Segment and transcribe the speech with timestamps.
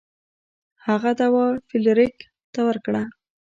[0.85, 2.17] هغه دوا فلیریک
[2.53, 3.01] ته ورکړه.